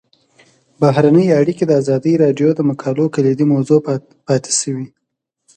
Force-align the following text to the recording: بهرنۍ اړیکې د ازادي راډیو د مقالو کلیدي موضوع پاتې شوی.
بهرنۍ 0.81 1.27
اړیکې 1.39 1.63
د 1.67 1.71
ازادي 1.81 2.13
راډیو 2.23 2.49
د 2.55 2.59
مقالو 2.69 3.05
کلیدي 3.15 3.45
موضوع 3.53 3.79
پاتې 4.27 4.51
شوی. 4.61 4.87